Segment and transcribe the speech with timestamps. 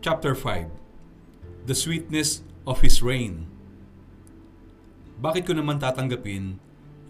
[0.00, 3.44] Chapter 5 The Sweetness of His Reign
[5.20, 6.56] Bakit ko naman tatanggapin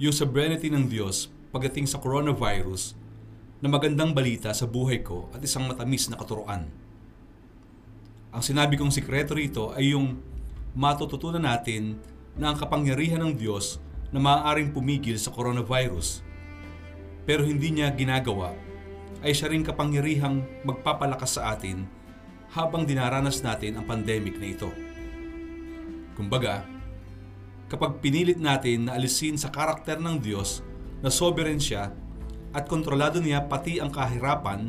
[0.02, 2.98] yung sovereignty ng Diyos pagdating sa coronavirus
[3.62, 6.66] na magandang balita sa buhay ko at isang matamis na katuruan?
[8.34, 10.18] Ang sinabi kong sikreto rito ay yung
[10.74, 11.94] matututunan natin
[12.34, 13.78] na ang kapangyarihan ng Diyos
[14.10, 16.26] na maaaring pumigil sa coronavirus
[17.22, 18.50] pero hindi niya ginagawa
[19.22, 21.99] ay siya rin kapangyarihang magpapalakas sa atin
[22.50, 24.70] habang dinaranas natin ang pandemic na ito.
[26.18, 26.66] Kumbaga,
[27.70, 30.66] kapag pinilit natin na alisin sa karakter ng Diyos
[31.00, 31.94] na sovereign siya
[32.50, 34.68] at kontrolado niya pati ang kahirapan,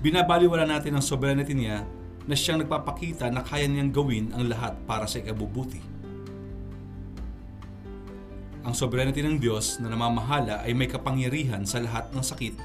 [0.00, 1.84] binabaliwala natin ang sovereignty niya
[2.24, 5.80] na siyang nagpapakita na kaya niyang gawin ang lahat para sa ikabubuti.
[8.64, 12.56] Ang sovereignty ng Diyos na namamahala ay may kapangyarihan sa lahat ng sakit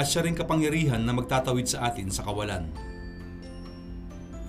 [0.00, 2.72] at siya rin kapangyarihan na magtatawid sa atin sa kawalan.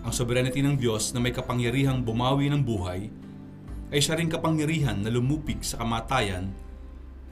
[0.02, 3.14] Ang sovereignty ng Diyos na may kapangyarihang bumawi ng buhay
[3.94, 6.50] ay siya rin kapangyarihan na lumupig sa kamatayan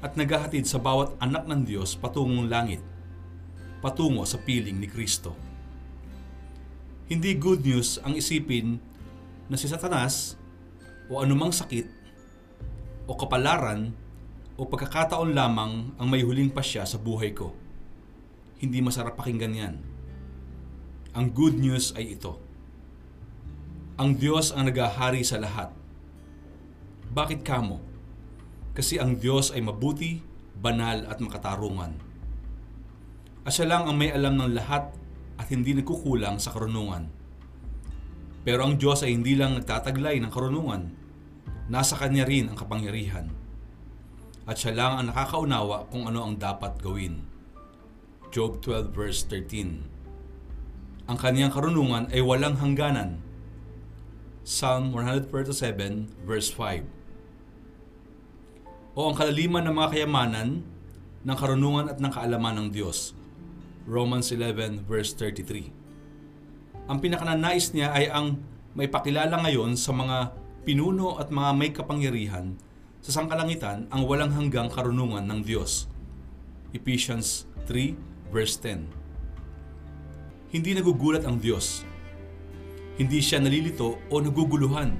[0.05, 2.85] at naghahatid sa bawat anak ng Diyos patungong langit,
[3.81, 5.33] patungo sa piling ni Kristo.
[7.09, 8.77] Hindi good news ang isipin
[9.49, 10.37] na si Satanas
[11.09, 11.89] o anumang sakit
[13.09, 13.89] o kapalaran
[14.61, 17.49] o pagkakataon lamang ang may huling pasya sa buhay ko.
[18.61, 19.75] Hindi masarap pakinggan yan.
[21.17, 22.48] Ang good news ay ito.
[23.99, 25.75] Ang Diyos ang nagahari sa lahat.
[27.11, 27.83] Bakit kamo?
[28.71, 30.23] Kasi ang Diyos ay mabuti,
[30.55, 31.99] banal at makatarungan.
[33.43, 34.95] At lang ang may alam ng lahat
[35.35, 37.11] at hindi nagkukulang sa karunungan.
[38.47, 40.95] Pero ang Diyos ay hindi lang nagtataglay ng karunungan,
[41.67, 43.27] nasa Kanya rin ang kapangyarihan.
[44.47, 47.19] At siya lang ang nakakaunawa kung ano ang dapat gawin.
[48.31, 53.27] Job 12 verse 13 Ang kaniyang karunungan ay walang hangganan.
[54.47, 56.87] Psalm 137 verse 5
[58.95, 60.63] O ang kalaliman ng mga kayamanan
[61.23, 63.11] ng karunungan at ng kaalaman ng Diyos.
[63.83, 65.71] Romans 11 verse 33
[66.87, 68.39] Ang pinakananais niya ay ang
[68.77, 70.31] may pakilala ngayon sa mga
[70.63, 72.55] pinuno at mga may kapangyarihan
[72.99, 75.87] sa sangkalangitan ang walang hanggang karunungan ng Diyos.
[76.71, 77.97] Ephesians 3
[78.29, 78.87] verse 10
[80.53, 81.88] Hindi nagugulat ang Diyos.
[82.99, 84.91] Hindi siya nalilito o naguguluhan.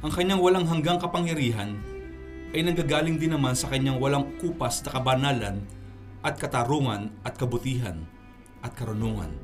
[0.00, 1.76] Ang kanyang walang hanggang kapangyarihan
[2.56, 5.60] ay nanggagaling din naman sa kanyang walang kupas na kabanalan
[6.24, 8.08] at katarungan at kabutihan
[8.64, 9.36] at karunungan.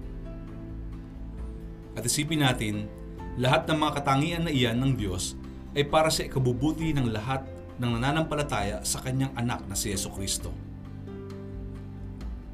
[1.92, 2.88] At isipin natin
[3.36, 5.36] lahat ng mga katangian na iyan ng Diyos
[5.76, 7.44] ay para sa ikabubuti ng lahat
[7.76, 10.48] ng nananampalataya sa kanyang anak na si Yeso Kristo.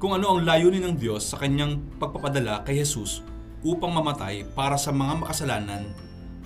[0.02, 3.22] Kung ano ang layunin ng Diyos sa kanyang pagpapadala kay Jesus
[3.62, 5.86] upang mamatay para sa mga makasalanan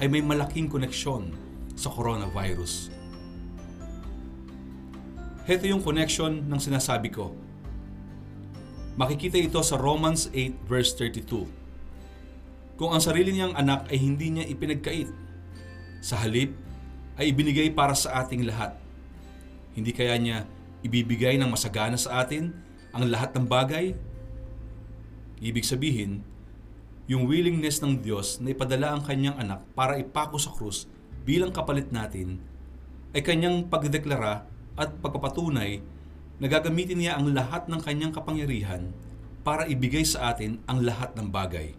[0.00, 1.32] ay may malaking koneksyon
[1.76, 2.92] sa coronavirus.
[5.48, 7.32] Heto yung connection ng sinasabi ko.
[8.96, 11.66] Makikita ito sa Romans 8 verse 32
[12.76, 15.08] kung ang sarili niyang anak ay hindi niya ipinagkait.
[16.04, 16.52] Sa halip,
[17.16, 18.76] ay ibinigay para sa ating lahat.
[19.72, 20.44] Hindi kaya niya
[20.84, 22.52] ibibigay ng masagana sa atin
[22.92, 23.96] ang lahat ng bagay?
[25.40, 26.20] Ibig sabihin,
[27.06, 30.90] yung willingness ng Diyos na ipadala ang kanyang anak para ipako sa krus
[31.22, 32.42] bilang kapalit natin
[33.14, 34.42] ay kanyang pagdeklara
[34.74, 35.80] at pagpapatunay
[36.36, 38.90] na gagamitin niya ang lahat ng kanyang kapangyarihan
[39.46, 41.78] para ibigay sa atin ang lahat ng bagay.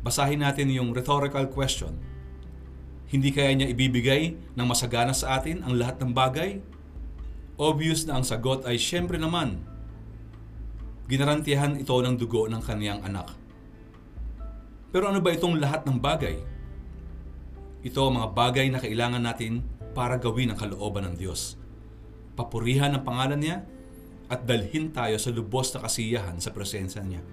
[0.00, 2.00] Basahin natin yung rhetorical question.
[3.12, 6.64] Hindi kaya niya ibibigay ng masagana sa atin ang lahat ng bagay?
[7.60, 9.67] Obvious na ang sagot ay siyempre naman.
[11.08, 13.32] Ginarantiyahan ito ng dugo ng kaniyang anak.
[14.92, 16.36] Pero ano ba itong lahat ng bagay?
[17.80, 19.64] Ito ang mga bagay na kailangan natin
[19.96, 21.56] para gawin ang kalooban ng Diyos.
[22.36, 23.64] Papurihan ang pangalan niya
[24.28, 27.24] at dalhin tayo sa lubos na kasiyahan sa presensya niya.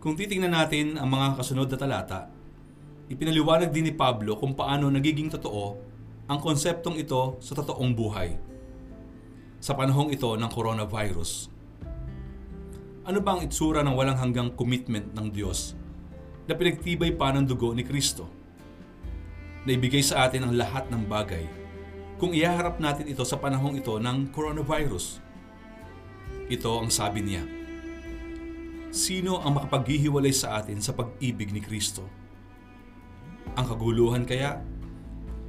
[0.00, 2.20] Kung titingnan natin ang mga kasunod na talata,
[3.12, 5.76] ipinaliwanag din ni Pablo kung paano nagiging totoo
[6.24, 8.53] ang konseptong ito sa totoong buhay.
[9.64, 11.48] Sa panahong ito ng coronavirus.
[13.08, 15.72] Ano ba ang itsura ng walang hanggang commitment ng Diyos
[16.44, 18.28] na pinagtibay pa ng dugo ni Kristo?
[19.64, 21.48] Na ibigay sa atin ang lahat ng bagay
[22.20, 25.24] kung ihaharap natin ito sa panahong ito ng coronavirus.
[26.52, 27.48] Ito ang sabi niya
[28.92, 32.04] Sino ang makapaghihiwalay sa atin sa pag-ibig ni Kristo?
[33.56, 34.60] Ang kaguluhan kaya?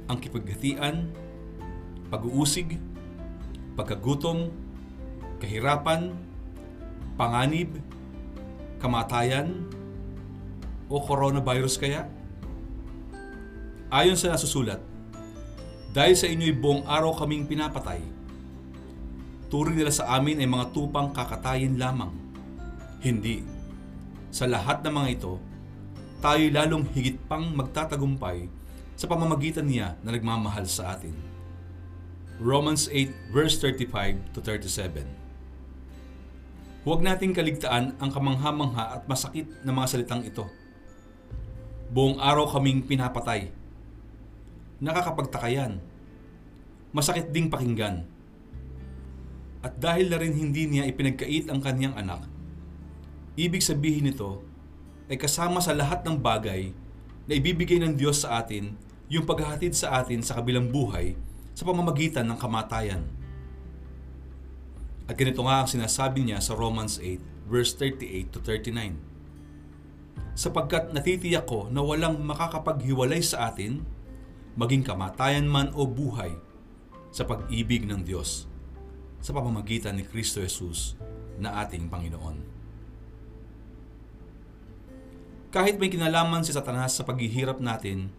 [0.08, 1.12] Ang kipaghatian?
[2.08, 2.95] Pag-uusig?
[3.76, 4.48] Pagkagutom?
[5.36, 6.16] Kahirapan?
[7.20, 7.76] Panganib?
[8.80, 9.68] Kamatayan?
[10.88, 12.08] O coronavirus kaya?
[13.92, 14.80] Ayon sa nasusulat,
[15.92, 18.00] dahil sa inyo'y buong araw kaming pinapatay,
[19.52, 22.10] turing nila sa amin ay mga tupang kakatayin lamang.
[23.04, 23.44] Hindi.
[24.32, 25.36] Sa lahat ng mga ito,
[26.24, 28.48] tayo lalong higit pang magtatagumpay
[28.96, 31.35] sa pamamagitan niya na nagmamahal sa atin.
[32.36, 35.08] Romans 8 verse 35 to 37
[36.84, 40.44] Huwag nating kaligtaan ang kamangha-mangha at masakit na mga salitang ito.
[41.90, 43.50] Buong araw kaming pinapatay.
[44.78, 45.80] Nakakapagtaka yan.
[46.92, 48.04] Masakit ding pakinggan.
[49.64, 52.22] At dahil na rin hindi niya ipinagkait ang kanyang anak,
[53.34, 54.44] ibig sabihin nito
[55.08, 56.70] ay kasama sa lahat ng bagay
[57.26, 58.76] na ibibigay ng Diyos sa atin
[59.08, 61.18] yung paghahatid sa atin sa kabilang buhay
[61.56, 63.08] sa pamamagitan ng kamatayan.
[65.08, 69.16] At ganito nga ang sinasabi niya sa Romans 8 verse 38 to 39
[70.36, 73.80] sapagkat natitiyak ko na walang makakapaghiwalay sa atin,
[74.52, 76.36] maging kamatayan man o buhay,
[77.08, 78.44] sa pag-ibig ng Diyos
[79.24, 80.92] sa pamamagitan ni Kristo Jesus
[81.40, 82.36] na ating Panginoon.
[85.48, 88.12] Kahit may kinalaman si Satanas sa paghihirap natin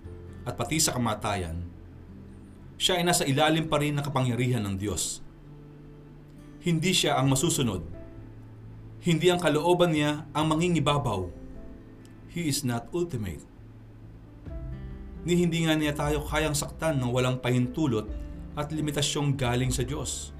[0.50, 1.70] at pati sa kamatayan,
[2.78, 5.26] siya ay nasa ilalim pa rin ng kapangyarihan ng Diyos.
[6.62, 7.84] Hindi siya ang masusunod.
[9.02, 11.48] Hindi ang kalooban niya ang mangingibabaw
[12.38, 13.42] He is not ultimate.
[15.26, 18.06] Ni hindi nga niya tayo kayang saktan ng walang pahintulot
[18.54, 20.38] at limitasyong galing sa Diyos.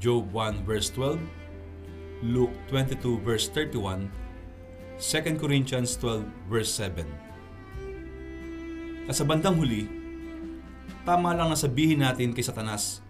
[0.00, 1.20] Job 1 verse 12,
[2.24, 4.08] Luke 22 verse 31,
[4.96, 7.04] 2 Corinthians 12 verse 7.
[9.04, 9.99] At sa bandang huli,
[11.04, 13.00] tama lang na sabihin natin kay Satanas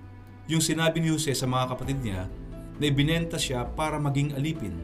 [0.51, 2.27] yung sinabi ni Jose sa mga kapatid niya
[2.81, 4.75] na ibinenta siya para maging alipin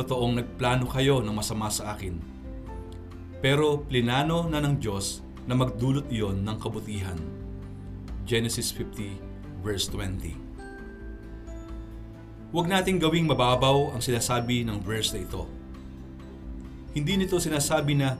[0.00, 2.16] totoong nagplano kayo ng masama sa akin.
[3.44, 7.20] Pero plinano na ng Diyos na magdulot iyon ng kabutihan.
[8.24, 10.48] Genesis 50 verse 20
[12.50, 15.46] Huwag nating gawing mababaw ang sinasabi ng verse na ito.
[16.90, 18.18] Hindi nito sinasabi na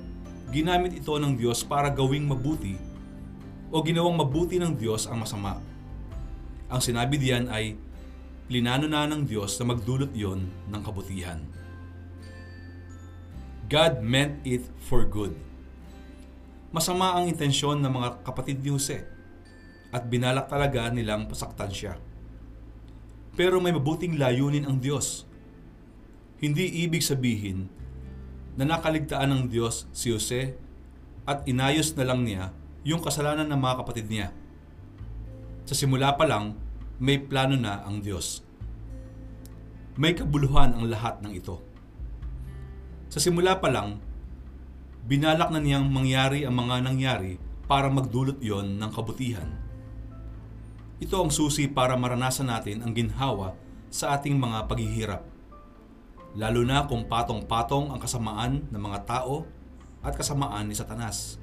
[0.54, 2.78] ginamit ito ng Diyos para gawing mabuti
[3.70, 5.62] o ginawang mabuti ng Diyos ang masama.
[6.66, 7.78] Ang sinabi diyan ay
[8.50, 11.38] plinano na ng Diyos na magdulot iyon ng kabutihan.
[13.70, 15.38] God meant it for good.
[16.74, 19.06] Masama ang intensyon ng mga kapatid ni Jose
[19.94, 21.94] at binalak talaga nilang pasaktan siya.
[23.38, 25.26] Pero may mabuting layunin ang Diyos.
[26.42, 27.70] Hindi ibig sabihin
[28.58, 30.58] na nakaligtaan ng Diyos si Jose
[31.22, 32.50] at inayos na lang niya
[32.86, 34.28] yung kasalanan ng mga kapatid niya.
[35.68, 36.56] Sa simula pa lang,
[37.00, 38.44] may plano na ang Diyos.
[40.00, 41.60] May kabuluhan ang lahat ng ito.
[43.12, 44.00] Sa simula pa lang,
[45.04, 47.36] binalak na niyang mangyari ang mga nangyari
[47.66, 49.50] para magdulot yon ng kabutihan.
[51.00, 53.56] Ito ang susi para maranasan natin ang ginhawa
[53.88, 55.22] sa ating mga paghihirap.
[56.38, 59.48] Lalo na kung patong-patong ang kasamaan ng mga tao
[60.04, 61.40] at kasamaan ni Satanas.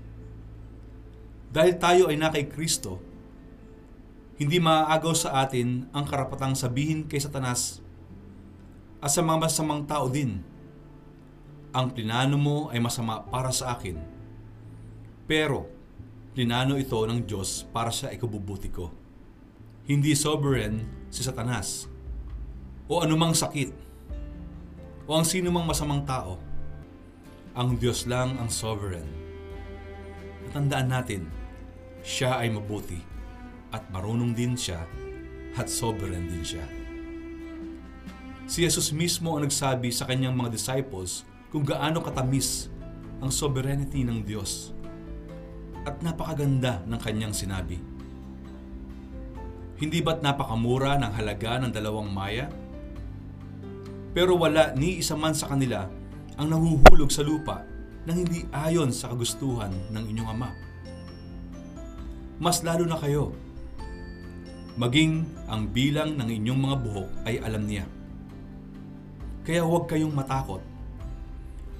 [1.48, 3.00] Dahil tayo ay na kay Kristo,
[4.38, 7.82] hindi maaagaw sa atin ang karapatang sabihin kay Satanas
[9.02, 10.42] at sa mga masamang tao din
[11.74, 13.98] ang plinano mo ay masama para sa akin.
[15.30, 15.70] Pero,
[16.34, 18.90] plinano ito ng Diyos para sa ikabubuti ko.
[19.86, 21.86] Hindi sovereign si Satanas
[22.88, 23.72] o anumang sakit
[25.08, 26.40] o ang sino mang masamang tao.
[27.58, 29.27] Ang Diyos lang ang sovereign.
[30.58, 31.22] Natandaan natin,
[32.02, 32.98] siya ay mabuti
[33.70, 34.90] at marunong din siya
[35.54, 36.66] at sovereign din siya.
[38.50, 42.74] Si Jesus mismo ang nagsabi sa kanyang mga disciples kung gaano katamis
[43.22, 44.74] ang sovereignty ng Diyos.
[45.86, 47.78] At napakaganda ng kanyang sinabi.
[49.78, 52.50] Hindi ba't napakamura ng halaga ng dalawang maya?
[54.10, 55.86] Pero wala ni isa man sa kanila
[56.34, 57.77] ang nahuhulog sa lupa
[58.08, 60.56] nang hindi ayon sa kagustuhan ng inyong ama.
[62.40, 63.36] Mas lalo na kayo,
[64.80, 67.84] maging ang bilang ng inyong mga buhok ay alam niya.
[69.44, 70.64] Kaya huwag kayong matakot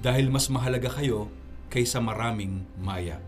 [0.04, 1.32] dahil mas mahalaga kayo
[1.72, 3.24] kaysa maraming maya.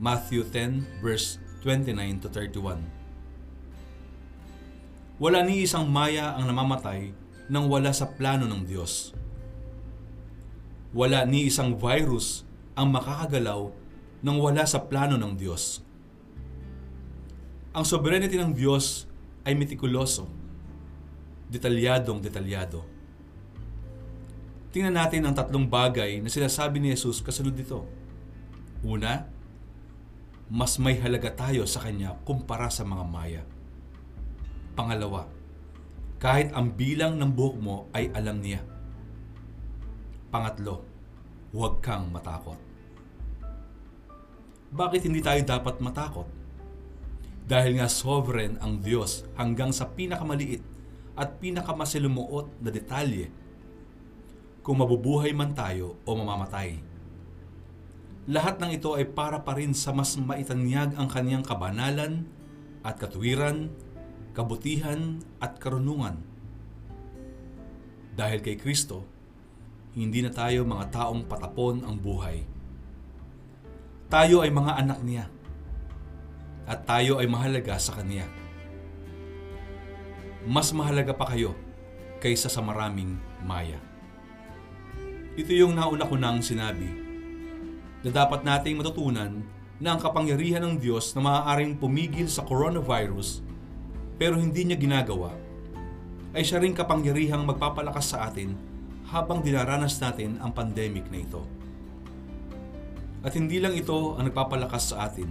[0.00, 2.80] Matthew 10 verse 29 to 31.
[5.16, 7.12] Wala ni isang maya ang namamatay
[7.48, 9.16] nang wala sa plano ng Diyos.
[10.96, 13.68] Wala ni isang virus ang makakagalaw
[14.24, 15.84] nang wala sa plano ng Diyos.
[17.76, 19.04] Ang sovereignty ng Diyos
[19.44, 20.24] ay metikuloso.
[21.46, 22.82] detalyadong detalyado.
[24.74, 27.86] Tingnan natin ang tatlong bagay na sinasabi ni Jesus kasunod dito.
[28.82, 29.30] Una,
[30.50, 33.42] mas may halaga tayo sa Kanya kumpara sa mga maya.
[34.74, 35.30] Pangalawa,
[36.18, 38.62] kahit ang bilang ng buhok mo ay alam niya.
[40.30, 40.82] Pangatlo,
[41.56, 42.60] huwag kang matakot.
[44.76, 46.28] Bakit hindi tayo dapat matakot?
[47.48, 50.60] Dahil nga sovereign ang Diyos hanggang sa pinakamaliit
[51.16, 53.32] at pinakamasilimuot na detalye
[54.60, 56.76] kung mabubuhay man tayo o mamamatay.
[58.28, 62.28] Lahat ng ito ay para pa rin sa mas maitanyag ang kanyang kabanalan
[62.84, 63.72] at katuwiran,
[64.36, 66.20] kabutihan at karunungan.
[68.12, 69.15] Dahil kay Kristo,
[69.96, 72.44] hindi na tayo mga taong patapon ang buhay.
[74.12, 75.24] Tayo ay mga anak niya
[76.68, 78.28] at tayo ay mahalaga sa Kanya.
[80.44, 81.56] Mas mahalaga pa kayo
[82.20, 83.80] kaysa sa maraming maya.
[85.32, 86.92] Ito yung nauna ko nang sinabi
[88.04, 89.40] na dapat nating matutunan
[89.80, 93.40] na ang kapangyarihan ng Diyos na maaaring pumigil sa coronavirus
[94.20, 95.32] pero hindi niya ginagawa
[96.36, 98.75] ay siya rin kapangyarihang magpapalakas sa atin
[99.10, 101.42] habang dinaranas natin ang pandemic na ito.
[103.22, 105.30] At hindi lang ito ang nagpapalakas sa atin.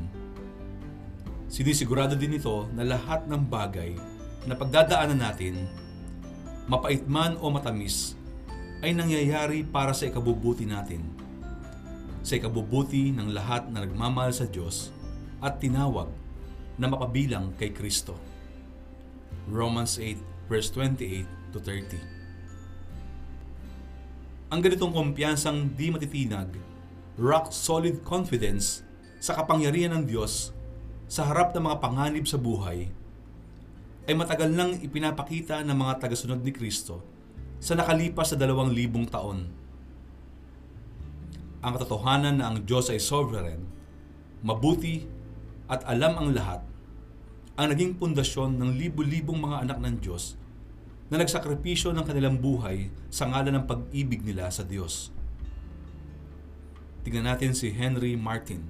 [1.48, 3.96] Sinisigurado din ito na lahat ng bagay
[4.48, 5.68] na pagdadaanan natin,
[6.68, 8.20] mapait man o matamis,
[8.84, 11.02] ay nangyayari para sa ikabubuti natin.
[12.26, 14.92] Sa ikabubuti ng lahat na nagmamahal sa Diyos
[15.40, 16.10] at tinawag
[16.76, 18.18] na mapabilang kay Kristo.
[19.48, 22.15] Romans 8 verse 28 to 30.
[24.46, 26.54] Ang ganitong kumpiyansang di matitinag,
[27.18, 28.86] rock solid confidence
[29.18, 30.54] sa kapangyarihan ng Diyos
[31.10, 32.94] sa harap ng mga panganib sa buhay
[34.06, 37.02] ay matagal nang ipinapakita ng mga tagasunod ni Kristo
[37.58, 39.50] sa nakalipas sa dalawang libong taon.
[41.66, 43.66] Ang katotohanan na ang Diyos ay sovereign,
[44.46, 45.10] mabuti
[45.66, 46.62] at alam ang lahat,
[47.58, 50.38] ang naging pundasyon ng libu-libong mga anak ng Diyos
[51.10, 55.14] na nagsakripisyo ng kanilang buhay sa ngalan ng pag-ibig nila sa Diyos.
[57.06, 58.66] Tingnan natin si Henry Martin,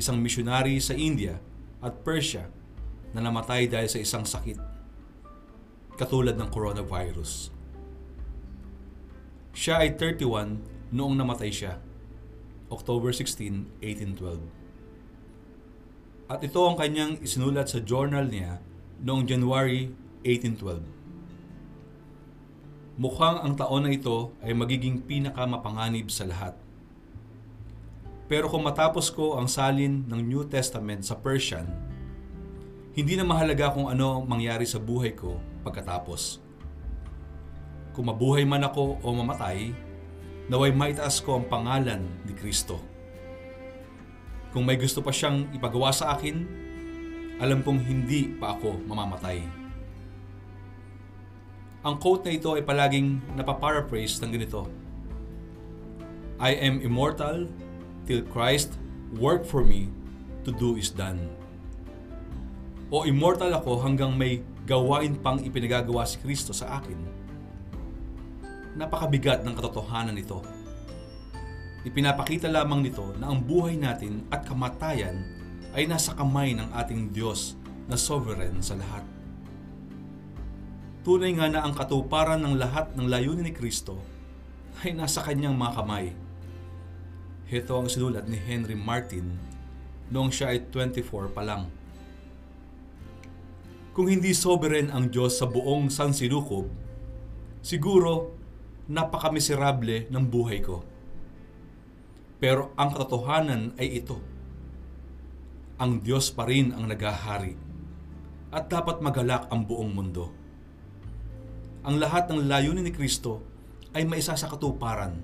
[0.00, 1.36] isang misyonary sa India
[1.84, 2.48] at Persia
[3.12, 4.56] na namatay dahil sa isang sakit,
[6.00, 7.52] katulad ng coronavirus.
[9.52, 11.76] Siya ay 31 noong namatay siya,
[12.72, 14.40] October 16, 1812.
[16.30, 18.62] At ito ang kanyang isinulat sa journal niya
[19.02, 19.92] noong January
[20.24, 20.99] 1812.
[23.00, 26.52] Mukhang ang taon na ito ay magiging pinakamapanganib sa lahat.
[28.28, 31.64] Pero kung matapos ko ang salin ng New Testament sa Persian,
[32.92, 36.50] hindi na mahalaga kung ano mangyari sa buhay ko pagkatapos
[38.00, 39.74] kung mabuhay man ako o mamatay,
[40.48, 42.78] naway maitaas ko ang pangalan ni Kristo.
[44.56, 46.48] Kung may gusto pa siyang ipagawa sa akin,
[47.44, 49.59] alam kong hindi pa ako mamamatay.
[51.80, 54.68] Ang quote na ito ay palaging napaparaphrase ng ganito.
[56.40, 57.48] I am immortal
[58.04, 58.76] till Christ
[59.16, 59.88] work for me
[60.44, 61.28] to do is done.
[62.92, 67.20] O immortal ako hanggang may gawain pang ipinagagawa si Kristo sa akin
[68.80, 70.40] napakabigat ng katotohanan nito.
[71.82, 75.24] Ipinapakita lamang nito na ang buhay natin at kamatayan
[75.72, 77.56] ay nasa kamay ng ating Diyos
[77.88, 79.02] na sovereign sa lahat.
[81.00, 83.96] Tunay nga na ang katuparan ng lahat ng layunin ni Kristo
[84.84, 86.12] ay nasa kanyang mga kamay.
[87.48, 89.32] Ito ang sinulat ni Henry Martin
[90.12, 91.72] noong siya ay 24 pa lang.
[93.96, 96.68] Kung hindi sovereign ang Diyos sa buong sansilukob,
[97.64, 98.36] siguro
[98.86, 100.84] napakamiserable ng buhay ko.
[102.36, 104.20] Pero ang katotohanan ay ito.
[105.80, 107.56] Ang Diyos pa rin ang nagahari
[108.52, 110.39] at dapat magalak ang buong mundo.
[111.80, 113.40] Ang lahat ng layunin ni Kristo
[113.96, 115.16] ay maisa sa katuparan.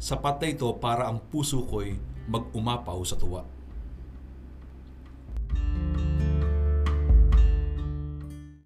[0.00, 2.00] Sapat na ito para ang puso ko'y
[2.32, 3.44] mag-umapaw sa tuwa.